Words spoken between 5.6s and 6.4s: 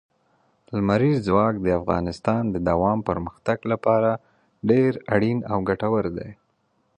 ګټور دی.